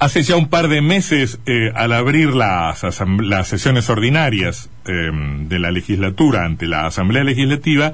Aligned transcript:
Hace 0.00 0.22
ya 0.22 0.36
un 0.36 0.48
par 0.48 0.68
de 0.68 0.80
meses, 0.80 1.40
eh, 1.44 1.72
al 1.74 1.92
abrir 1.92 2.30
las, 2.30 2.82
las 3.20 3.48
sesiones 3.48 3.90
ordinarias 3.90 4.70
eh, 4.86 5.10
de 5.12 5.58
la 5.58 5.70
legislatura 5.70 6.46
ante 6.46 6.66
la 6.66 6.86
Asamblea 6.86 7.22
Legislativa, 7.22 7.92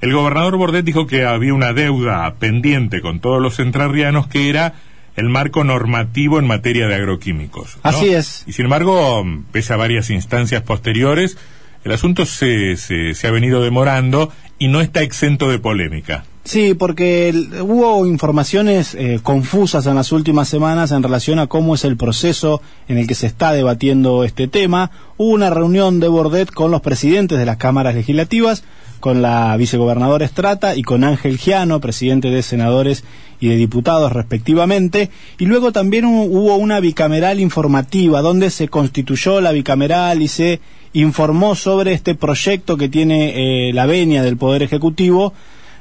el 0.00 0.14
gobernador 0.14 0.56
Bordet 0.56 0.82
dijo 0.82 1.06
que 1.06 1.26
había 1.26 1.52
una 1.52 1.74
deuda 1.74 2.34
pendiente 2.36 3.02
con 3.02 3.20
todos 3.20 3.42
los 3.42 3.58
entrerrianos 3.58 4.28
que 4.28 4.48
era 4.48 4.72
el 5.14 5.28
marco 5.28 5.62
normativo 5.62 6.38
en 6.38 6.46
materia 6.46 6.88
de 6.88 6.94
agroquímicos. 6.94 7.76
Así 7.82 8.08
es. 8.08 8.44
Y 8.46 8.54
sin 8.54 8.64
embargo, 8.64 9.22
pese 9.52 9.74
a 9.74 9.76
varias 9.76 10.08
instancias 10.08 10.62
posteriores, 10.62 11.36
el 11.84 11.92
asunto 11.92 12.24
se, 12.24 12.78
se, 12.78 13.12
se 13.12 13.26
ha 13.26 13.30
venido 13.30 13.62
demorando 13.62 14.32
y 14.58 14.68
no 14.68 14.80
está 14.80 15.02
exento 15.02 15.50
de 15.50 15.58
polémica. 15.58 16.24
Sí, 16.44 16.74
porque 16.74 17.32
hubo 17.60 18.04
informaciones 18.04 18.96
eh, 18.96 19.20
confusas 19.22 19.86
en 19.86 19.94
las 19.94 20.10
últimas 20.10 20.48
semanas 20.48 20.90
en 20.90 21.04
relación 21.04 21.38
a 21.38 21.46
cómo 21.46 21.76
es 21.76 21.84
el 21.84 21.96
proceso 21.96 22.60
en 22.88 22.98
el 22.98 23.06
que 23.06 23.14
se 23.14 23.28
está 23.28 23.52
debatiendo 23.52 24.24
este 24.24 24.48
tema. 24.48 24.90
Hubo 25.18 25.30
una 25.30 25.50
reunión 25.50 26.00
de 26.00 26.08
Bordet 26.08 26.50
con 26.50 26.72
los 26.72 26.80
presidentes 26.80 27.38
de 27.38 27.46
las 27.46 27.58
cámaras 27.58 27.94
legislativas, 27.94 28.64
con 28.98 29.22
la 29.22 29.56
vicegobernadora 29.56 30.24
Estrata 30.24 30.74
y 30.74 30.82
con 30.82 31.04
Ángel 31.04 31.38
Giano, 31.38 31.80
presidente 31.80 32.30
de 32.30 32.42
senadores 32.42 33.04
y 33.38 33.48
de 33.48 33.56
diputados 33.56 34.12
respectivamente, 34.12 35.10
y 35.38 35.46
luego 35.46 35.70
también 35.72 36.04
hubo 36.06 36.56
una 36.56 36.80
bicameral 36.80 37.38
informativa 37.40 38.20
donde 38.20 38.50
se 38.50 38.68
constituyó 38.68 39.40
la 39.40 39.52
bicameral 39.52 40.22
y 40.22 40.28
se 40.28 40.60
informó 40.92 41.54
sobre 41.54 41.92
este 41.92 42.14
proyecto 42.14 42.76
que 42.76 42.88
tiene 42.88 43.68
eh, 43.68 43.72
la 43.72 43.86
venia 43.86 44.22
del 44.22 44.36
Poder 44.36 44.62
Ejecutivo 44.62 45.32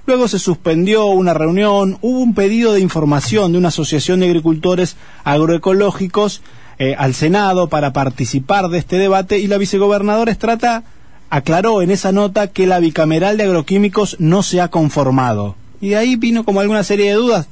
Luego 0.06 0.28
se 0.28 0.40
suspendió 0.40 1.06
una 1.06 1.34
reunión, 1.34 1.98
hubo 2.02 2.20
un 2.20 2.34
pedido 2.34 2.74
de 2.74 2.80
información 2.80 3.52
de 3.52 3.60
una 3.60 3.68
asociación 3.68 4.20
de 4.20 4.26
agricultores 4.26 4.98
agroecológicos 5.24 6.42
eh, 6.80 6.96
al 6.98 7.14
Senado 7.14 7.70
para 7.70 7.94
participar 7.94 8.70
de 8.70 8.80
este 8.80 8.98
debate 8.98 9.38
y 9.38 9.48
la 9.48 9.60
vicegobernadora 9.60 10.32
Estrata 10.32 10.84
aclaró 11.30 11.84
en 11.84 11.92
esa 11.92 12.12
nota 12.12 12.48
que 12.48 12.66
la 12.66 12.80
bicameral 12.80 13.38
de 13.38 13.44
agroquímicos 13.44 14.18
no 14.20 14.42
se 14.42 14.60
ha 14.60 14.70
conformado. 14.70 15.56
Y 15.80 15.90
de 15.90 15.98
ahí 15.98 16.16
vino 16.16 16.44
como 16.44 16.60
alguna 16.60 16.84
serie 16.84 17.10
de 17.10 17.16
dudas 17.16 17.48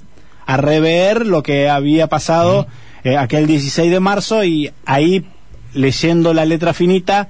a 0.48 0.58
rever 0.58 1.28
lo 1.28 1.44
que 1.44 1.70
había 1.70 2.08
pasado 2.08 2.66
eh, 3.04 3.16
aquel 3.16 3.46
16 3.46 3.92
de 3.92 4.00
marzo 4.00 4.44
y 4.44 4.72
ahí 4.86 5.24
leyendo 5.74 6.34
la 6.34 6.46
letra 6.46 6.74
finita 6.74 7.30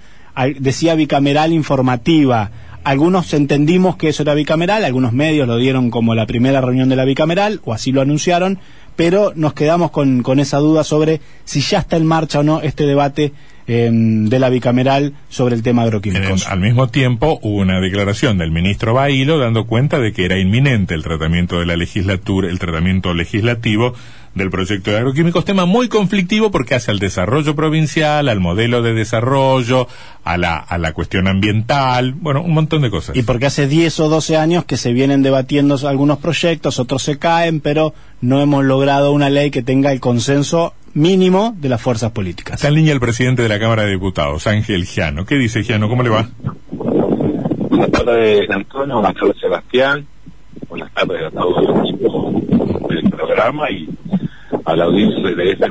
decía 0.59 0.95
bicameral 0.95 1.52
informativa 1.52 2.52
algunos 2.83 3.33
entendimos 3.33 3.95
que 3.97 4.09
eso 4.09 4.23
era 4.23 4.33
bicameral, 4.33 4.83
algunos 4.83 5.13
medios 5.13 5.47
lo 5.47 5.58
dieron 5.58 5.89
como 5.89 6.16
la 6.16 6.25
primera 6.25 6.61
reunión 6.61 6.89
de 6.89 6.95
la 6.95 7.05
bicameral, 7.05 7.61
o 7.66 7.73
así 7.73 7.91
lo 7.91 8.02
anunciaron, 8.02 8.59
pero 8.95 9.31
nos 9.35 9.53
quedamos 9.53 9.91
con, 9.91 10.39
esa 10.39 10.58
duda 10.58 10.83
sobre 10.83 11.22
si 11.45 11.61
ya 11.61 11.80
está 11.80 11.97
en 11.97 12.05
marcha 12.05 12.39
o 12.39 12.44
no 12.44 12.61
este 12.61 12.85
debate 12.85 13.31
em, 13.67 14.25
de 14.25 14.39
la 14.39 14.50
bicameral 14.50 15.13
sobre 15.30 15.55
el 15.55 15.63
tema 15.63 15.83
agroquímicos. 15.83 16.47
al 16.47 16.59
mismo 16.59 16.89
tiempo 16.89 17.39
hubo 17.41 17.59
una 17.59 17.80
declaración 17.80 18.38
del 18.38 18.52
ministro 18.52 18.94
Bailo 18.94 19.38
dando 19.38 19.67
cuenta 19.67 20.00
de 20.00 20.11
que 20.11 20.25
era 20.25 20.38
inminente 20.38 20.95
el 20.95 21.03
tratamiento 21.03 21.59
de 21.59 21.66
la 21.66 21.77
legislatura, 21.77 22.50
el 22.50 22.59
tratamiento 22.59 23.13
legislativo 23.13 23.94
del 24.40 24.50
proyecto 24.50 24.90
de 24.90 24.98
agroquímicos, 24.98 25.45
tema 25.45 25.66
muy 25.66 25.88
conflictivo 25.88 26.50
porque 26.50 26.73
hace 26.73 26.90
al 26.90 26.98
desarrollo 26.98 27.56
provincial, 27.56 28.28
al 28.28 28.40
modelo 28.40 28.81
de 28.81 28.94
desarrollo, 28.94 29.88
a 30.23 30.38
la, 30.38 30.58
a 30.58 30.78
la 30.78 30.94
cuestión 30.94 31.28
ambiental, 31.28 32.14
bueno, 32.14 32.42
un 32.42 32.54
montón 32.54 32.81
de 32.81 32.90
cosas. 32.90 33.16
Y 33.16 33.22
porque 33.23 33.46
hace 33.46 33.68
10 33.68 34.00
o 34.00 34.09
12 34.09 34.38
años 34.38 34.66
que 34.66 34.78
se 34.78 34.94
vienen 34.94 35.22
debatiendo 35.22 35.78
algunos 35.88 36.18
proyectos, 36.18 36.80
otros 36.80 37.04
se 37.04 37.20
caen, 37.20 37.59
pero 37.59 37.94
no 38.22 38.42
hemos 38.42 38.66
logrado 38.66 39.12
una 39.12 39.30
ley 39.30 39.52
que 39.52 39.62
tenga 39.62 39.92
el 39.92 40.00
consenso 40.00 40.74
mínimo 40.94 41.53
de 41.58 41.70
las 41.70 41.81
fuerzas 41.81 42.12
políticas. 42.12 42.56
Está 42.56 42.70
en 42.70 42.76
línea 42.76 42.94
el 42.94 43.00
presidente 43.00 43.44
de 43.44 43.50
la 43.50 43.59
Cámara 43.59 43.84
de 43.84 43.92
Diputados, 43.92 44.48
Ángel 44.48 44.86
Giano. 44.86 45.26
¿Qué 45.26 45.36
dice 45.36 45.64
Giano? 45.64 45.88
¿Cómo 45.88 46.03
le 46.03 46.09
va? 46.09 46.28
Buenas 46.72 47.92
tardes, 47.92 48.50
Antonio. 48.50 48.96
Buenas 48.96 49.13
tardes, 49.16 49.36
Sebastián. 49.40 50.08
Buenas 50.68 50.92
tardes 50.94 51.24
a 51.24 51.31
todos 51.31 51.63
los 51.63 51.90
equipos 51.90 52.90
del 52.90 53.09
programa 53.09 53.69
y 53.72 53.90
a 54.69 54.75
la 54.75 54.85
audiencia 54.85 55.22
de 55.35 55.52
esta 55.52 55.68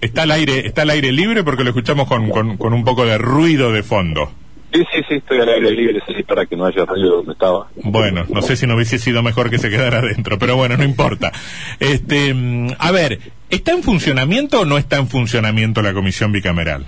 Está 0.00 0.22
al 0.22 0.30
aire, 0.30 0.66
está 0.66 0.82
al 0.82 0.90
aire 0.90 1.12
libre 1.12 1.42
porque 1.44 1.64
lo 1.64 1.70
escuchamos 1.70 2.06
con, 2.06 2.28
con, 2.30 2.72
un 2.72 2.84
poco 2.84 3.06
de 3.06 3.16
ruido 3.18 3.72
de 3.72 3.82
fondo. 3.82 4.30
Sí, 4.72 4.82
sí, 4.92 5.02
sí, 5.08 5.14
estoy 5.14 5.38
al 5.40 5.48
aire 5.48 5.70
libre, 5.70 6.02
sí, 6.06 6.22
para 6.24 6.46
que 6.46 6.56
no 6.56 6.66
haya 6.66 6.84
ruido 6.84 7.16
donde 7.16 7.32
estaba. 7.32 7.68
Bueno, 7.84 8.24
no 8.28 8.42
sé 8.42 8.56
si 8.56 8.66
no 8.66 8.74
hubiese 8.74 8.98
sido 8.98 9.22
mejor 9.22 9.48
que 9.48 9.58
se 9.58 9.70
quedara 9.70 9.98
adentro, 9.98 10.38
pero 10.38 10.56
bueno, 10.56 10.76
no 10.76 10.84
importa. 10.84 11.32
Este, 11.78 12.34
mm, 12.34 12.72
a 12.78 12.90
ver, 12.90 13.20
¿está 13.50 13.72
en 13.72 13.82
funcionamiento 13.82 14.60
o 14.60 14.64
no 14.64 14.76
está 14.76 14.96
en 14.96 15.06
funcionamiento 15.06 15.80
la 15.80 15.94
comisión 15.94 16.32
bicameral? 16.32 16.84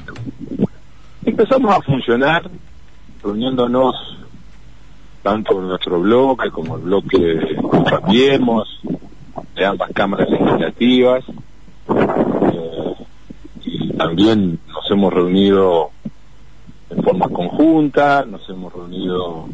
Empezamos 1.25 1.75
a 1.75 1.81
funcionar 1.81 2.51
reuniéndonos 3.23 3.95
tanto 5.23 5.61
en 5.61 5.69
nuestro 5.69 6.01
bloque 6.01 6.51
como 6.51 6.77
el 6.77 6.83
bloque 6.83 7.19
de 7.19 7.57
Cambiemos, 7.89 8.81
de 9.55 9.65
ambas 9.65 9.91
cámaras 9.95 10.29
legislativas 10.29 11.25
también 13.97 14.59
nos 14.69 14.91
hemos 14.91 15.13
reunido 15.13 15.91
en 16.91 17.03
forma 17.03 17.29
conjunta, 17.29 18.25
nos 18.25 18.49
hemos 18.49 18.73
reunido 18.73 19.49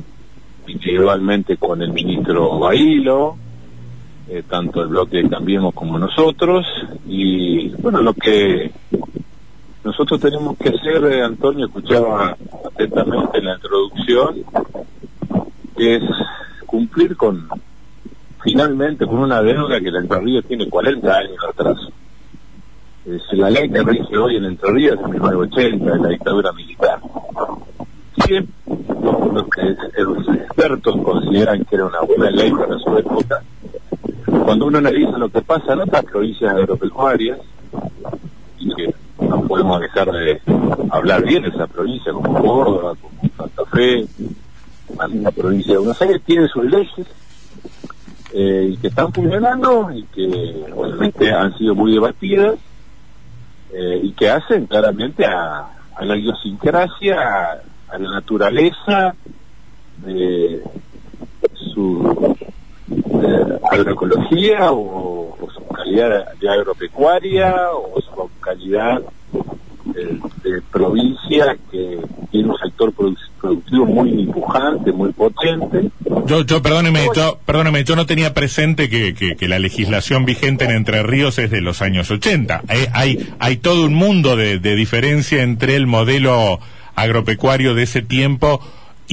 individualmente 0.66 1.56
con 1.56 1.82
el 1.82 1.92
ministro 1.92 2.58
Bailo, 2.58 3.36
eh, 4.28 4.42
tanto 4.48 4.82
el 4.82 4.88
bloque 4.88 5.28
Cambiemos 5.28 5.74
como 5.74 5.98
nosotros, 5.98 6.66
y 7.06 7.68
bueno, 7.70 8.00
lo 8.00 8.14
que 8.14 8.72
nosotros 9.84 10.20
tenemos 10.20 10.56
que 10.58 10.68
hacer, 10.70 11.04
eh, 11.04 11.22
Antonio 11.22 11.66
escuchaba 11.66 12.36
atentamente 12.64 13.42
la 13.42 13.54
introducción, 13.54 14.44
es 15.76 16.02
cumplir 16.66 17.16
con 17.16 17.48
finalmente 18.42 19.06
con 19.06 19.18
una 19.18 19.42
deuda 19.42 19.80
que 19.80 19.88
el 19.88 19.96
Entre 19.96 20.42
tiene 20.42 20.68
40 20.68 21.16
años 21.16 21.38
atrás. 21.48 21.76
Es 23.32 23.38
la 23.38 23.48
ley 23.48 23.70
que 23.70 23.82
rige 23.82 24.18
hoy 24.18 24.36
en 24.36 24.44
Entre 24.44 24.70
Ríos 24.70 24.96
es 24.96 25.00
de 25.00 25.08
1980, 25.08 25.90
de 25.90 25.98
la 25.98 26.08
dictadura 26.10 26.52
militar. 26.52 27.00
Sí, 28.26 28.46
los, 29.00 30.28
expertos 30.36 30.96
consideran 31.02 31.64
que 31.64 31.76
era 31.76 31.86
una 31.86 32.00
buena 32.02 32.30
ley 32.30 32.52
para 32.52 32.78
su 32.78 32.98
época. 32.98 33.42
Cuando 34.44 34.66
uno 34.66 34.76
analiza 34.76 35.16
lo 35.16 35.30
que 35.30 35.40
pasa 35.40 35.72
en 35.72 35.80
otras 35.80 36.04
provincias 36.04 36.54
agropecuarias, 36.54 37.38
y 38.58 38.74
que 38.74 38.94
no 39.20 39.40
podemos 39.48 39.80
dejar 39.80 40.12
de 40.12 40.42
hablar 40.90 41.24
bien 41.24 41.44
de 41.44 41.48
esa 41.48 41.66
provincia, 41.66 42.12
como 42.12 42.38
Córdoba, 42.38 42.94
como 43.00 43.30
Santa 43.34 43.64
Fe, 43.64 44.06
la 44.98 45.30
provincia 45.30 45.72
de 45.72 45.78
Buenos 45.78 46.02
Aires, 46.02 46.20
tiene 46.26 46.48
sus 46.48 46.66
leyes 46.66 47.06
eh, 48.34 48.68
y 48.72 48.76
que 48.76 48.88
están 48.88 49.10
funcionando 49.10 49.90
y 49.90 50.02
que 50.02 50.66
obviamente 50.76 51.32
han 51.32 51.56
sido 51.56 51.74
muy 51.74 51.92
debatidas 51.92 52.56
eh, 53.72 54.00
y 54.02 54.12
que 54.12 54.28
hacen 54.28 54.66
claramente 54.66 55.24
a, 55.24 55.68
la 56.00 56.16
idiosincrasia, 56.16 57.62
a, 57.88 57.98
la 57.98 58.10
naturaleza 58.10 59.14
de 59.98 60.62
su 61.54 62.36
agroecología 63.70 64.72
o, 64.72 65.36
o, 65.40 65.50
su 65.50 65.66
calidad 65.68 66.32
de 66.34 66.48
agropecuaria 66.48 67.70
o 67.72 68.00
su 68.00 68.30
calidad 68.40 69.02
de, 69.92 70.62
provincia 70.70 71.56
que 71.70 71.98
tiene 72.30 72.48
un 72.48 72.56
sector 72.58 72.92
productivo 73.40 73.86
muy 73.86 74.10
empujante, 74.10 74.92
muy 74.92 75.12
potente. 75.12 75.90
Yo, 76.26 76.44
yo 76.44 76.62
perdóneme, 76.62 77.06
yo, 77.14 77.38
perdóneme, 77.44 77.84
yo 77.84 77.96
no 77.96 78.06
tenía 78.06 78.34
presente 78.34 78.88
que, 78.88 79.14
que, 79.14 79.48
la 79.48 79.58
legislación 79.58 80.24
vigente 80.24 80.64
en 80.64 80.70
Entre 80.70 81.02
Ríos 81.02 81.38
es 81.38 81.50
de 81.50 81.60
los 81.60 81.82
años 81.82 82.10
80. 82.10 82.62
Hay, 82.68 82.86
hay, 82.92 83.28
hay 83.38 83.56
todo 83.56 83.86
un 83.86 83.94
mundo 83.94 84.36
de, 84.36 84.58
de 84.58 84.74
diferencia 84.74 85.42
entre 85.42 85.76
el 85.76 85.86
modelo 85.86 86.60
agropecuario 86.94 87.74
de 87.74 87.84
ese 87.84 88.02
tiempo 88.02 88.60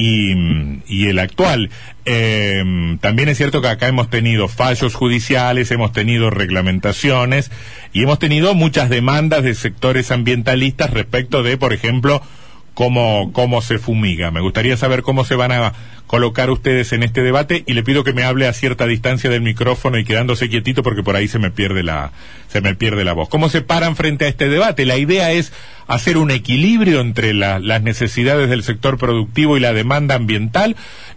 y, 0.00 1.06
el 1.06 1.18
actual. 1.18 1.70
Eh, 2.04 2.96
también 3.00 3.28
es 3.28 3.36
cierto 3.36 3.60
que 3.60 3.68
acá 3.68 3.88
hemos 3.88 4.10
tenido 4.10 4.48
fallos 4.48 4.94
judiciales, 4.94 5.70
hemos 5.70 5.92
tenido 5.92 6.30
reglamentaciones 6.30 7.50
y 7.92 8.02
hemos 8.02 8.18
tenido 8.18 8.54
muchas 8.54 8.88
demandas 8.88 9.42
de 9.42 9.54
sectores 9.54 10.10
ambientalistas 10.10 10.90
respecto 10.90 11.42
de, 11.42 11.56
por 11.56 11.72
ejemplo, 11.72 12.22
cómo, 12.80 13.30
cómo 13.34 13.60
se 13.60 13.78
fumiga. 13.78 14.30
Me 14.30 14.40
gustaría 14.40 14.74
saber 14.74 15.02
cómo 15.02 15.26
se 15.26 15.36
van 15.36 15.52
a 15.52 15.74
colocar 16.06 16.48
ustedes 16.48 16.94
en 16.94 17.02
este 17.02 17.22
debate 17.22 17.62
y 17.66 17.74
le 17.74 17.82
pido 17.82 18.04
que 18.04 18.14
me 18.14 18.24
hable 18.24 18.48
a 18.48 18.54
cierta 18.54 18.86
distancia 18.86 19.28
del 19.28 19.42
micrófono 19.42 19.98
y 19.98 20.04
quedándose 20.04 20.48
quietito 20.48 20.82
porque 20.82 21.02
por 21.02 21.14
ahí 21.14 21.28
se 21.28 21.38
me 21.38 21.50
pierde 21.50 21.82
la, 21.82 22.12
se 22.48 22.62
me 22.62 22.74
pierde 22.74 23.04
la 23.04 23.12
voz. 23.12 23.28
¿Cómo 23.28 23.50
se 23.50 23.60
paran 23.60 23.96
frente 23.96 24.24
a 24.24 24.28
este 24.28 24.48
debate? 24.48 24.86
La 24.86 24.96
idea 24.96 25.30
es 25.30 25.52
hacer 25.88 26.16
un 26.16 26.30
equilibrio 26.30 27.02
entre 27.02 27.34
las 27.34 27.82
necesidades 27.82 28.48
del 28.48 28.62
sector 28.62 28.96
productivo 28.96 29.58
y 29.58 29.60
la 29.60 29.74
demanda 29.74 30.14
ambiental 30.14 30.74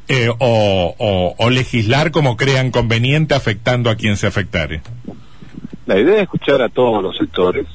eh, 0.10 0.28
o, 0.38 1.36
o 1.38 1.50
legislar 1.50 2.12
como 2.12 2.36
crean 2.36 2.72
conveniente 2.72 3.36
afectando 3.36 3.90
a 3.90 3.96
quien 3.96 4.18
se 4.18 4.28
afectare. 4.28 4.82
La 5.86 5.98
idea 5.98 6.16
es 6.18 6.24
escuchar 6.24 6.62
a 6.62 6.68
todos 6.68 7.02
los 7.02 7.16
sectores 7.16 7.68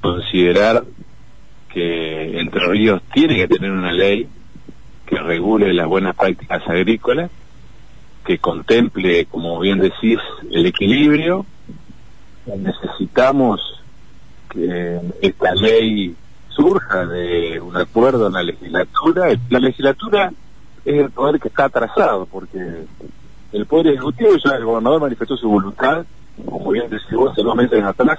considerar 0.00 0.84
que 1.76 2.05
Entre 2.38 2.60
Ríos 2.66 3.00
tiene 3.14 3.34
que 3.34 3.48
tener 3.48 3.70
una 3.70 3.92
ley 3.92 4.28
que 5.06 5.18
regule 5.18 5.72
las 5.72 5.86
buenas 5.86 6.14
prácticas 6.14 6.62
agrícolas, 6.68 7.30
que 8.26 8.38
contemple, 8.38 9.24
como 9.24 9.58
bien 9.58 9.78
decís, 9.78 10.18
el 10.50 10.66
equilibrio. 10.66 11.46
Necesitamos 12.44 13.82
que 14.50 15.00
esta 15.22 15.54
ley 15.54 16.14
surja 16.50 17.06
de 17.06 17.58
un 17.60 17.74
acuerdo 17.76 18.26
en 18.26 18.34
la 18.34 18.42
legislatura. 18.42 19.28
La 19.48 19.58
legislatura 19.58 20.32
es 20.84 20.94
el 20.94 21.10
poder 21.10 21.40
que 21.40 21.48
está 21.48 21.64
atrasado, 21.64 22.26
porque 22.26 22.58
el 23.52 23.64
Poder 23.66 23.94
Ejecutivo, 23.94 24.30
ya 24.44 24.56
el 24.56 24.64
gobernador 24.64 25.00
manifestó 25.00 25.36
su 25.38 25.48
voluntad, 25.48 26.04
como 26.44 26.70
bien 26.70 26.90
decís 26.90 27.12
vos, 27.12 27.32
hace 27.32 27.42
dos 27.42 27.56
meses 27.56 27.82
atrás, 27.82 28.18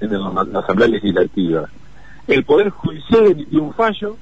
en 0.00 0.10
la 0.12 0.60
Asamblea 0.60 0.88
Legislativa. 0.88 1.68
El 2.26 2.44
Poder 2.44 2.70
Judicial 2.70 3.26
emitió 3.26 3.62
un 3.62 3.74
fallo 3.74 4.16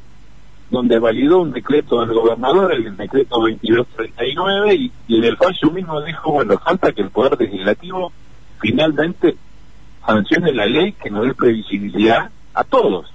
donde 0.70 0.98
validó 0.98 1.40
un 1.40 1.52
decreto 1.52 2.00
del 2.00 2.14
gobernador, 2.14 2.72
el 2.72 2.96
decreto 2.96 3.36
2239, 3.40 4.74
y, 4.74 4.92
y 5.06 5.18
en 5.18 5.24
el 5.24 5.36
fallo 5.36 5.70
mismo 5.70 6.00
dijo, 6.02 6.32
bueno, 6.32 6.58
falta 6.58 6.92
que 6.92 7.02
el 7.02 7.10
Poder 7.10 7.38
Legislativo 7.38 8.10
finalmente 8.58 9.36
sancione 10.04 10.52
la 10.52 10.66
ley 10.66 10.92
que 10.92 11.10
nos 11.10 11.26
dé 11.26 11.34
previsibilidad 11.34 12.30
a 12.54 12.64
todos, 12.64 13.12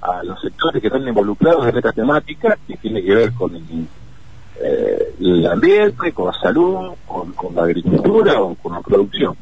a 0.00 0.22
los 0.22 0.40
sectores 0.40 0.80
que 0.80 0.88
están 0.88 1.06
involucrados 1.06 1.66
en 1.68 1.76
esta 1.76 1.92
temática, 1.92 2.58
que 2.66 2.76
tiene 2.76 3.02
que 3.02 3.14
ver 3.14 3.32
con 3.32 3.54
el, 3.54 3.86
eh, 4.60 5.48
ambiente, 5.50 6.12
con 6.12 6.26
la 6.26 6.40
salud, 6.40 6.92
con, 7.06 7.54
la 7.54 7.64
agricultura 7.64 8.40
o 8.40 8.54
con 8.56 8.72
la 8.72 8.80
producción. 8.80 9.36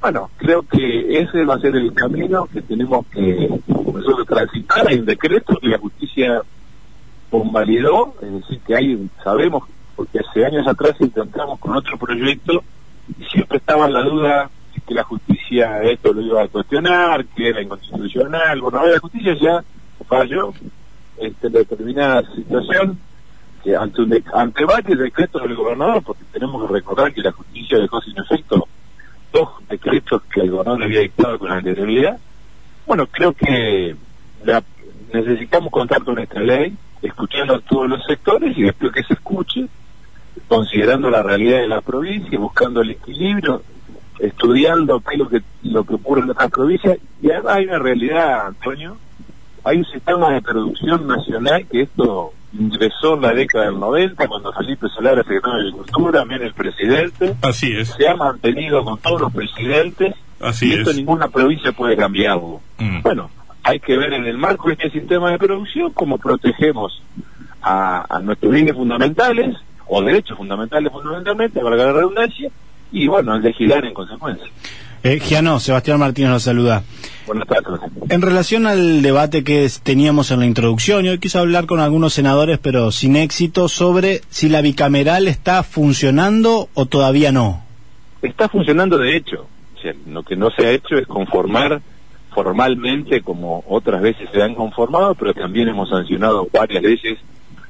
Bueno, 0.00 0.30
creo 0.38 0.62
que 0.62 1.20
ese 1.20 1.44
va 1.44 1.56
a 1.56 1.60
ser 1.60 1.76
el 1.76 1.92
camino 1.92 2.46
que 2.46 2.62
tenemos 2.62 3.06
que 3.08 3.48
nosotros 3.68 4.26
transitar. 4.26 4.88
Hay 4.88 4.98
un 4.98 5.04
decreto 5.04 5.58
que 5.60 5.68
la 5.68 5.78
justicia 5.78 6.40
convalidó, 7.30 8.14
es 8.22 8.32
decir, 8.32 8.60
que 8.66 8.74
hay, 8.74 9.10
sabemos, 9.22 9.64
porque 9.94 10.20
hace 10.20 10.46
años 10.46 10.66
atrás 10.66 10.94
intentamos 11.00 11.58
con 11.58 11.76
otro 11.76 11.98
proyecto 11.98 12.64
y 13.18 13.24
siempre 13.24 13.58
estaba 13.58 13.88
la 13.88 14.02
duda 14.02 14.50
que 14.86 14.94
la 14.94 15.04
justicia 15.04 15.82
esto 15.82 16.12
lo 16.14 16.22
iba 16.22 16.42
a 16.42 16.48
cuestionar, 16.48 17.24
que 17.26 17.50
era 17.50 17.60
inconstitucional. 17.60 18.60
Bueno, 18.60 18.86
la 18.86 18.98
justicia 18.98 19.36
ya 19.38 19.62
falló 20.08 20.54
este, 21.18 21.46
en 21.48 21.52
determinada 21.52 22.22
situación 22.34 22.98
que 23.62 23.76
ante, 23.76 24.00
un 24.00 24.24
ante 24.32 24.64
varios 24.64 24.98
decretos 24.98 25.42
del 25.42 25.54
gobernador, 25.54 26.02
porque 26.02 26.24
tenemos 26.32 26.66
que 26.66 26.72
recordar 26.72 27.12
que 27.12 27.20
la 27.20 27.32
justicia 27.32 27.78
dejó 27.78 28.00
sin 28.00 28.18
efecto 28.18 28.66
dos 29.32 29.48
decretos 29.68 30.22
que 30.32 30.48
gobernador 30.48 30.84
había 30.84 31.00
dictado 31.00 31.38
con 31.38 31.50
anterioridad. 31.50 32.18
Bueno, 32.86 33.06
creo 33.06 33.32
que 33.32 33.94
necesitamos 35.12 35.70
contar 35.70 36.02
con 36.04 36.18
esta 36.18 36.40
ley, 36.40 36.74
escuchando 37.02 37.54
a 37.54 37.60
todos 37.60 37.88
los 37.88 38.04
sectores 38.04 38.56
y 38.56 38.62
después 38.62 38.92
que 38.92 39.02
se 39.02 39.14
escuche, 39.14 39.66
considerando 40.48 41.10
la 41.10 41.22
realidad 41.22 41.58
de 41.58 41.68
la 41.68 41.80
provincia, 41.80 42.38
buscando 42.38 42.80
el 42.80 42.90
equilibrio, 42.90 43.62
estudiando 44.18 45.00
qué 45.00 45.14
es 45.14 45.18
lo 45.18 45.28
que, 45.28 45.42
lo 45.62 45.84
que 45.84 45.94
ocurre 45.94 46.22
en 46.22 46.30
otras 46.30 46.50
provincias. 46.50 46.98
Y 47.22 47.30
además 47.30 47.56
hay 47.56 47.64
una 47.66 47.78
realidad, 47.78 48.46
Antonio, 48.46 48.96
hay 49.64 49.78
un 49.78 49.84
sistema 49.86 50.32
de 50.32 50.42
producción 50.42 51.06
nacional 51.06 51.66
que 51.66 51.82
esto 51.82 52.32
ingresó 52.52 53.14
en 53.14 53.22
la 53.22 53.32
década 53.32 53.66
del 53.66 53.78
90 53.78 54.26
cuando 54.26 54.52
Felipe 54.52 54.88
Solar 54.88 55.14
era 55.14 55.22
secretario 55.22 55.56
de 55.56 55.60
Agricultura, 55.68 56.20
también 56.20 56.42
el 56.42 56.54
presidente. 56.54 57.34
Así 57.42 57.72
es. 57.72 57.88
Se 57.90 58.08
ha 58.08 58.16
mantenido 58.16 58.84
con 58.84 58.98
todos 58.98 59.20
los 59.20 59.32
presidentes. 59.32 60.14
Así 60.40 60.70
y 60.70 60.72
esto 60.74 60.92
ninguna 60.92 61.28
provincia 61.28 61.72
puede 61.72 61.96
cambiarlo. 61.96 62.60
Mm. 62.78 63.02
Bueno, 63.02 63.30
hay 63.62 63.78
que 63.78 63.96
ver 63.96 64.12
en 64.14 64.24
el 64.24 64.38
marco 64.38 64.68
de 64.68 64.74
este 64.74 64.90
sistema 64.90 65.30
de 65.30 65.38
producción 65.38 65.92
cómo 65.92 66.18
protegemos 66.18 67.02
a, 67.62 68.16
a 68.16 68.20
nuestros 68.20 68.52
bienes 68.52 68.74
fundamentales, 68.74 69.56
o 69.86 70.02
derechos 70.02 70.36
fundamentales 70.36 70.90
fundamentalmente, 70.92 71.62
valga 71.62 71.86
la 71.86 71.92
redundancia, 71.92 72.50
y 72.92 73.06
bueno, 73.06 73.38
legislar 73.38 73.84
en 73.84 73.94
consecuencia. 73.94 74.46
Eh, 75.02 75.18
Giano, 75.18 75.58
Sebastián 75.60 75.98
Martínez 75.98 76.30
nos 76.30 76.42
saluda. 76.42 76.82
Buenas 77.26 77.48
tardes. 77.48 77.80
En 78.10 78.20
relación 78.20 78.66
al 78.66 79.00
debate 79.00 79.44
que 79.44 79.66
teníamos 79.82 80.30
en 80.30 80.40
la 80.40 80.46
introducción, 80.46 81.04
yo 81.04 81.18
quise 81.18 81.38
hablar 81.38 81.66
con 81.66 81.80
algunos 81.80 82.12
senadores, 82.12 82.58
pero 82.58 82.90
sin 82.90 83.16
éxito, 83.16 83.68
sobre 83.68 84.20
si 84.28 84.50
la 84.50 84.60
bicameral 84.60 85.26
está 85.26 85.62
funcionando 85.62 86.68
o 86.74 86.86
todavía 86.86 87.32
no. 87.32 87.62
Está 88.20 88.48
funcionando 88.48 88.98
de 88.98 89.16
hecho. 89.16 89.46
lo 90.06 90.22
que 90.22 90.36
no 90.36 90.50
se 90.50 90.66
ha 90.66 90.70
hecho 90.72 90.96
es 90.96 91.06
conformar 91.06 91.80
formalmente 92.34 93.22
como 93.22 93.64
otras 93.68 94.02
veces 94.02 94.28
se 94.32 94.42
han 94.42 94.54
conformado, 94.54 95.14
pero 95.14 95.32
también 95.32 95.68
hemos 95.68 95.88
sancionado 95.88 96.46
varias 96.52 96.82
leyes 96.82 97.18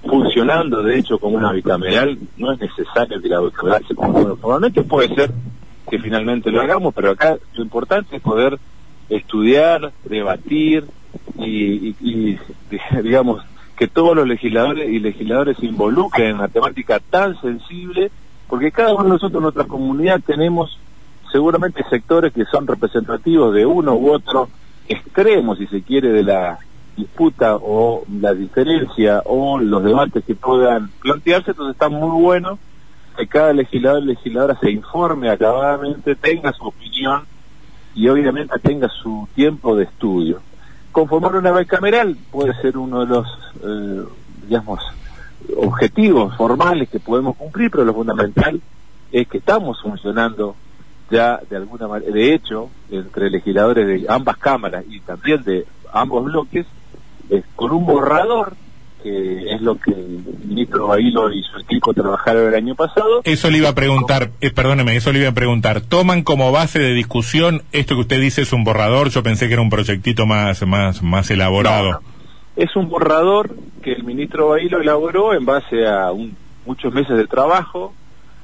funcionando 0.03 0.83
de 0.83 0.99
hecho 0.99 1.19
como 1.19 1.37
una 1.37 1.53
bicameral, 1.53 2.19
no 2.38 2.53
es 2.53 2.61
necesario 2.61 3.21
que 3.21 3.29
la 3.29 3.41
bicameral 3.41 3.85
se 3.87 3.94
conforme 3.94 4.35
formalmente, 4.37 4.83
puede 4.83 5.15
ser 5.15 5.31
que 5.90 5.98
finalmente 5.98 6.52
lo 6.52 6.62
hagamos, 6.62 6.94
pero 6.94 7.10
acá 7.10 7.37
lo 7.54 7.62
importante 7.62 8.16
es 8.16 8.22
poder 8.22 8.58
estudiar, 9.08 9.92
debatir 10.04 10.84
y, 11.37 11.94
digamos 13.02 13.42
que 13.76 13.88
todos 13.88 14.14
los 14.14 14.26
legisladores 14.26 14.88
y 14.88 15.00
legisladores 15.00 15.56
se 15.58 15.66
involucren 15.66 16.28
en 16.28 16.34
una 16.37 16.48
temática 16.48 17.00
tan 17.00 17.38
sensible, 17.40 18.10
porque 18.46 18.70
cada 18.70 18.94
uno 18.94 19.04
de 19.04 19.10
nosotros 19.10 19.40
en 19.40 19.42
nuestra 19.42 19.64
comunidad 19.64 20.20
tenemos 20.25 20.78
seguramente 21.32 21.82
sectores 21.90 22.32
que 22.32 22.44
son 22.44 22.66
representativos 22.66 23.52
de 23.54 23.66
uno 23.66 23.94
u 23.94 24.12
otro 24.12 24.48
extremo, 24.88 25.56
si 25.56 25.66
se 25.66 25.82
quiere, 25.82 26.10
de 26.10 26.22
la 26.22 26.58
disputa 26.96 27.56
o 27.56 28.04
la 28.20 28.34
diferencia 28.34 29.22
o 29.25 29.58
los 29.58 29.82
debates 29.82 30.25
que 30.25 30.34
puedan 30.34 30.90
plantearse, 31.00 31.52
entonces 31.52 31.75
está 31.75 31.88
muy 31.88 32.20
bueno 32.20 32.58
que 33.20 33.26
cada 33.26 33.52
legislador 33.52 34.02
y 34.02 34.06
legisladora 34.06 34.58
se 34.58 34.70
informe 34.70 35.28
acabadamente, 35.28 36.14
tenga 36.14 36.52
su 36.52 36.64
opinión 36.64 37.25
y 37.94 38.08
obviamente 38.08 38.58
tenga 38.61 38.88
su 38.88 39.28
tiempo 39.34 39.76
de 39.76 39.84
estudio. 39.84 40.40
Conformar 40.90 41.37
una 41.37 41.52
bicameral 41.52 42.17
puede 42.31 42.55
ser 42.62 42.78
uno 42.78 43.00
de 43.00 43.06
los, 43.06 43.26
eh, 43.62 44.05
digamos, 44.46 44.81
objetivos 45.55 46.34
formales 46.34 46.88
que 46.88 46.99
podemos 46.99 47.37
cumplir, 47.37 47.70
pero 47.70 47.84
lo 47.84 47.93
fundamental 47.93 48.58
es 49.12 49.28
que 49.28 49.38
estamos 49.38 49.82
funcionando 49.82 50.56
ya 51.11 51.40
de 51.49 51.56
alguna 51.56 51.88
manera, 51.88 52.11
de 52.11 52.32
hecho, 52.32 52.70
entre 52.90 53.28
legisladores 53.28 53.87
de 53.87 54.06
ambas 54.08 54.38
cámaras 54.38 54.84
y 54.88 55.00
también 55.00 55.43
de 55.44 55.66
ambos 55.93 56.25
bloques, 56.25 56.64
con 57.54 57.71
un 57.73 57.85
borrador 57.85 58.54
que 59.02 59.54
es 59.54 59.61
lo 59.61 59.76
que 59.76 59.92
el 59.92 60.25
ministro 60.45 60.88
Bailo 60.88 61.33
y 61.33 61.42
su 61.42 61.59
equipo 61.59 61.95
trabajaron 61.95 62.49
el 62.49 62.54
año 62.54 62.75
pasado. 62.75 63.23
Eso 63.25 63.50
le 63.50 63.59
iba 63.59 63.71
a 63.71 63.75
preguntar, 63.75 64.30
eh, 64.40 64.50
perdóneme, 64.50 64.97
eso 64.97 65.12
le 65.12 65.21
iba 65.21 65.28
a 65.28 65.35
preguntar. 65.35 65.80
¿Toman 65.80 66.23
como 66.23 66.52
base 66.52 66.78
de 66.78 66.92
discusión 66.92 67.62
esto 67.73 67.95
que 67.95 68.02
usted 68.02 68.21
dice 68.21 68.42
es 68.42 68.52
un 68.52 68.64
borrador? 68.64 69.11
Yo 69.11 69.23
pensé 69.23 69.49
que 69.49 69.54
era 69.54 69.62
un 69.62 69.71
proyectito 69.71 70.26
más, 70.26 70.66
más, 70.66 71.02
más 71.02 71.30
elaborado. 71.30 72.00
Es 72.57 72.75
un 72.76 72.88
borrador 72.88 73.54
que 73.83 73.92
el 73.92 74.04
ministro 74.04 74.49
Bailo 74.49 74.80
elaboró 74.80 75.35
en 75.35 75.47
base 75.47 75.87
a 75.87 76.11
muchos 76.66 76.92
meses 76.92 77.16
de 77.16 77.26
trabajo 77.26 77.95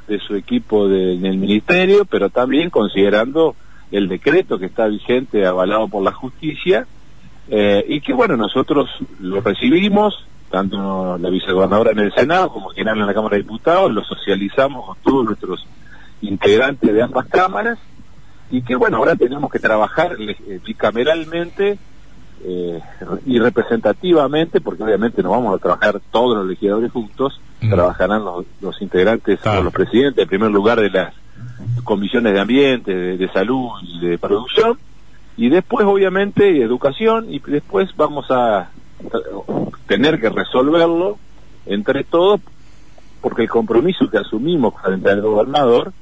de 0.08 0.18
su 0.20 0.36
equipo 0.36 0.88
de, 0.88 1.18
del 1.18 1.36
ministerio, 1.36 2.04
pero 2.04 2.30
también 2.30 2.70
considerando 2.70 3.56
el 3.90 4.08
decreto 4.08 4.58
que 4.58 4.66
está 4.66 4.86
vigente, 4.86 5.46
avalado 5.46 5.88
por 5.88 6.02
la 6.02 6.12
justicia, 6.12 6.86
eh, 7.48 7.84
y 7.88 8.00
que 8.00 8.12
bueno, 8.12 8.36
nosotros 8.36 8.88
lo 9.20 9.40
recibimos, 9.40 10.26
tanto 10.50 11.18
la 11.18 11.30
vicegobernadora 11.30 11.92
en 11.92 11.98
el 11.98 12.14
Senado 12.14 12.50
como 12.52 12.70
general 12.70 13.00
en 13.00 13.06
la 13.06 13.14
Cámara 13.14 13.36
de 13.36 13.42
Diputados, 13.42 13.92
lo 13.92 14.04
socializamos 14.04 14.86
con 14.86 14.96
todos 15.02 15.24
nuestros 15.24 15.66
integrantes 16.22 16.92
de 16.92 17.02
ambas 17.02 17.26
cámaras 17.26 17.78
y 18.50 18.62
que 18.62 18.76
bueno, 18.76 18.98
ahora 18.98 19.16
tenemos 19.16 19.50
que 19.50 19.58
trabajar 19.58 20.16
eh, 20.18 20.60
bicameralmente 20.64 21.78
eh, 22.44 22.80
y 23.24 23.38
representativamente, 23.38 24.60
porque 24.60 24.84
obviamente 24.84 25.22
no 25.22 25.30
vamos 25.30 25.56
a 25.56 25.62
trabajar 25.62 26.00
todos 26.10 26.36
los 26.36 26.46
legisladores 26.46 26.92
juntos, 26.92 27.40
mm. 27.60 27.70
trabajarán 27.70 28.24
los, 28.24 28.82
integrantes 28.82 29.40
o 29.46 29.62
los 29.62 29.72
presidentes 29.72 30.22
en 30.22 30.28
primer 30.28 30.50
lugar 30.50 30.80
de 30.80 30.90
las 30.90 31.14
comisiones 31.82 32.34
de 32.34 32.40
ambiente, 32.40 32.94
de 32.94 33.28
salud 33.32 33.70
y 33.82 34.06
de 34.06 34.18
producción, 34.18 34.78
y 35.36 35.48
después 35.48 35.86
obviamente 35.86 36.62
educación 36.62 37.26
y 37.28 37.40
después 37.40 37.90
vamos 37.96 38.26
a 38.30 38.70
tener 39.86 40.20
que 40.20 40.28
resolverlo 40.28 41.18
entre 41.66 42.04
todos 42.04 42.40
porque 43.20 43.42
el 43.42 43.48
compromiso 43.48 44.08
que 44.08 44.18
asumimos 44.18 44.74
frente 44.80 45.10
al 45.10 45.20
gobernador, 45.20 45.92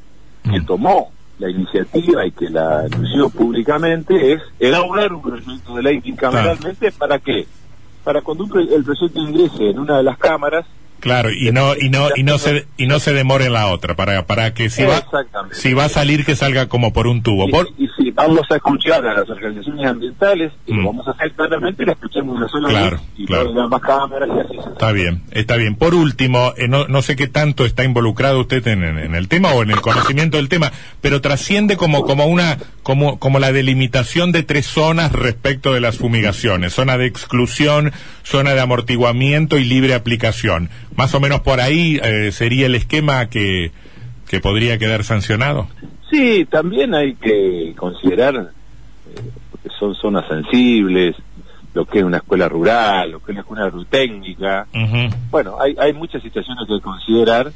que 0.43 0.61
mm. 0.61 0.67
tomó 0.67 1.11
la 1.39 1.49
iniciativa 1.49 2.27
y 2.27 2.33
que 2.33 2.51
la 2.51 2.81
anunció 2.81 3.31
públicamente, 3.31 4.33
es 4.33 4.43
elaborar 4.61 5.13
un 5.13 5.23
proyecto 5.23 5.75
de 5.75 5.83
ley 5.83 6.01
bicameralmente 6.01 6.93
para 6.93 7.19
qué? 7.19 7.47
Para 8.05 8.21
cuando 8.21 8.45
el 8.61 8.85
proyecto 8.85 9.21
ingrese 9.21 9.71
en 9.71 9.79
una 9.79 9.97
de 9.97 10.03
las 10.03 10.19
cámaras, 10.19 10.67
Claro, 11.05 11.31
y 11.31 11.53
no 11.53 11.75
y 11.77 11.91
no 11.91 12.09
y 12.17 12.23
no 12.23 12.39
se 12.39 12.67
y 12.79 12.87
no 12.87 12.99
se 12.99 13.13
demore 13.13 13.45
en 13.45 13.53
la 13.53 13.67
otra 13.67 13.95
para 13.95 14.27
para 14.27 14.55
que 14.55 14.71
si 14.71 14.85
va 14.85 15.05
si 15.53 15.75
va 15.75 15.85
a 15.85 15.89
salir 15.91 16.25
que 16.25 16.35
salga 16.35 16.67
como 16.67 16.95
por 16.95 17.09
un 17.09 17.23
tubo. 17.23 17.47
Y, 17.77 17.89
si 18.05 18.11
vamos 18.11 18.43
a 18.51 18.57
escuchar 18.57 19.07
a 19.07 19.15
las 19.15 19.29
organizaciones 19.31 19.87
ambientales 19.87 20.53
y 20.67 20.73
Mm. 20.75 20.79
lo 20.79 20.87
vamos 20.87 21.09
a 21.09 21.13
hacer 21.13 21.33
claramente, 21.33 21.85
la 21.87 21.93
escuchamos 21.93 22.37
una 22.37 22.49
sola 22.49 22.69
Claro, 22.69 22.97
vez 22.99 23.01
y 23.17 23.27
claro. 23.27 23.63
ambas 23.63 23.81
cámaras 23.81 24.29
y 24.29 24.41
así 24.41 24.69
Está 24.73 24.93
bien, 24.93 25.23
está 25.31 25.57
bien. 25.57 25.77
Por 25.77 25.95
último, 25.95 26.53
eh, 26.57 26.69
no, 26.69 26.87
no 26.89 27.03
sé 27.03 27.17
qué 27.17 27.27
tanto 27.29 27.65
está 27.65 27.85
involucrado 27.85 28.41
usted 28.41 28.67
en, 28.69 28.83
en- 28.85 28.99
en 28.99 29.15
el 29.15 29.29
tema 29.29 29.53
o 29.53 29.63
en 29.63 29.71
el 29.71 29.81
conocimiento 29.81 30.37
del 30.37 30.49
tema, 30.49 30.73
pero 31.01 31.21
trasciende 31.21 31.77
como, 31.77 32.03
como 32.05 32.27
una, 32.27 32.59
como, 32.83 33.19
como 33.19 33.39
la 33.39 33.53
delimitación 33.53 34.33
de 34.33 34.43
tres 34.43 34.67
zonas 34.67 35.13
respecto 35.13 35.73
de 35.73 35.81
las 35.81 35.97
fumigaciones. 35.97 36.75
Zona 36.75 36.99
de 36.99 37.07
exclusión, 37.07 37.93
zona 38.23 38.55
de 38.55 38.61
amortiguamiento 38.61 39.59
y 39.59 39.65
libre 39.65 39.95
aplicación. 39.95 40.69
Más 40.97 41.15
o 41.15 41.21
menos 41.21 41.41
por 41.41 41.61
ahí 41.61 42.01
eh, 42.03 42.31
sería 42.33 42.67
el 42.67 42.75
esquema 42.75 43.27
que, 43.31 43.71
que 44.29 44.41
podría 44.41 44.79
quedar 44.79 45.05
sancionado. 45.05 45.69
Sí, 46.15 46.47
también 46.51 46.95
hay 46.95 47.15
que 47.15 47.75
considerar 47.77 48.35
eh, 48.37 49.21
que 49.63 49.69
son 49.79 49.95
zonas 49.95 50.25
sensibles, 50.29 51.17
lo 51.75 51.85
que 51.87 51.99
es 51.99 52.05
una 52.05 52.19
escuela 52.19 52.49
rural, 52.49 53.11
lo 53.13 53.19
que 53.21 53.33
es 53.33 53.39
una 53.49 53.67
escuela 53.67 53.87
técnica. 53.91 54.67
Bueno, 55.31 55.57
hay, 55.61 55.75
hay 55.79 55.93
muchas 55.93 56.23
situaciones 56.23 56.65
que 56.69 56.81
considerar 56.81 57.51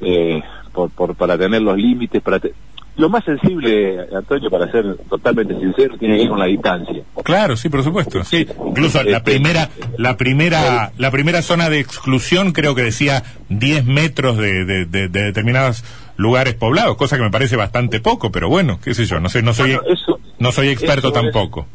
eh, 0.00 0.40
por, 0.72 0.90
por, 0.90 1.14
para 1.14 1.36
tener 1.36 1.60
los 1.60 1.76
límites. 1.76 2.22
para 2.22 2.38
te- 2.40 2.54
Lo 2.96 3.10
más 3.10 3.22
sensible, 3.24 3.98
Antonio, 4.16 4.48
para 4.50 4.70
ser 4.72 4.96
totalmente 5.10 5.58
sincero, 5.58 5.96
tiene 5.98 6.14
que 6.16 6.20
ver 6.22 6.28
con 6.30 6.38
la 6.38 6.46
distancia. 6.46 7.02
Claro, 7.22 7.54
sí, 7.56 7.68
por 7.68 7.82
supuesto, 7.84 8.24
sí. 8.24 8.46
Incluso 8.66 9.02
la 9.02 9.22
primera, 9.22 9.68
la 9.98 10.16
primera, 10.16 10.92
la 10.96 11.10
primera 11.10 11.42
zona 11.42 11.68
de 11.68 11.80
exclusión 11.80 12.52
creo 12.52 12.74
que 12.74 12.82
decía 12.84 13.22
10 13.50 13.84
metros 13.84 14.38
de, 14.38 14.64
de, 14.64 14.84
de- 14.86 15.08
de 15.08 15.22
determinados 15.24 15.84
lugares 16.20 16.54
poblados, 16.54 16.96
cosa 16.96 17.16
que 17.16 17.22
me 17.22 17.30
parece 17.30 17.56
bastante 17.56 18.00
poco, 18.00 18.30
pero 18.30 18.48
bueno, 18.48 18.78
qué 18.82 18.94
sé 18.94 19.04
yo, 19.06 19.20
no 19.20 19.28
sé, 19.28 19.42
no 19.42 19.54
soy, 19.54 19.74
Bueno, 19.76 19.92
eso- 19.92 20.18
no 20.38 20.52
soy 20.52 20.68
experto 20.68 21.08
eso 21.08 21.18
es- 21.18 21.22
tampoco. 21.24 21.66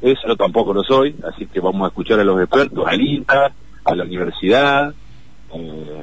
Eso 0.00 0.36
tampoco 0.36 0.72
lo 0.74 0.82
soy, 0.82 1.14
así 1.32 1.46
que 1.46 1.60
vamos 1.60 1.84
a 1.84 1.88
escuchar 1.88 2.18
a 2.20 2.24
los 2.24 2.40
expertos, 2.40 2.84
al 2.86 3.00
INTA, 3.00 3.52
a 3.84 3.94
la 3.94 4.04
universidad, 4.04 4.92
eh, 5.54 6.02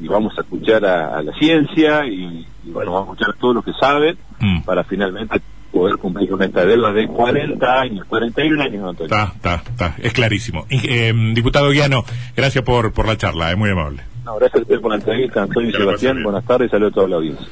y 0.00 0.06
vamos 0.08 0.36
a 0.38 0.42
escuchar 0.42 0.84
a, 0.84 1.16
a 1.18 1.22
la 1.22 1.32
ciencia 1.34 2.04
y, 2.06 2.46
y 2.64 2.70
bueno, 2.70 2.92
vamos 2.92 3.08
a 3.08 3.12
escuchar 3.12 3.34
a 3.34 3.40
todos 3.40 3.54
los 3.56 3.64
que 3.64 3.72
saben 3.80 4.16
Mm. 4.40 4.62
para 4.62 4.82
finalmente 4.84 5.40
poder 5.70 5.96
cumplir 5.98 6.28
con 6.28 6.42
esta 6.42 6.64
deuda 6.66 6.92
de 6.92 7.06
40 7.06 7.80
años, 7.80 8.04
41 8.06 8.60
años, 8.60 8.88
Antonio. 8.90 9.04
Está, 9.04 9.32
está, 9.34 9.54
está, 9.70 9.94
es 10.02 10.12
clarísimo. 10.12 10.66
Eh, 10.68 11.12
diputado 11.34 11.70
Guiano, 11.70 12.04
gracias 12.36 12.64
por, 12.64 12.92
por 12.92 13.06
la 13.06 13.16
charla, 13.16 13.52
es 13.52 13.56
muy 13.56 13.70
amable. 13.70 14.02
No, 14.32 14.38
gracias 14.38 14.60
a 14.60 14.62
usted 14.62 14.80
por 14.80 14.90
la 14.90 14.96
entrevista, 14.96 15.42
Antonio 15.42 15.68
y 15.68 15.72
Sebastián. 15.72 16.22
Buenas 16.22 16.44
tardes 16.44 16.70
saludos 16.70 16.92
a 16.92 16.94
toda 16.94 17.08
la 17.08 17.16
audiencia. 17.16 17.46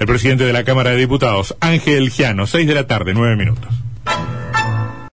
El 0.00 0.06
presidente 0.06 0.44
de 0.44 0.52
la 0.52 0.64
Cámara 0.64 0.90
de 0.90 0.96
Diputados, 0.96 1.56
Ángel 1.60 2.10
Giano, 2.10 2.46
6 2.46 2.66
de 2.66 2.74
la 2.74 2.86
tarde, 2.86 3.14
9 3.14 3.36
minutos. 3.36 3.72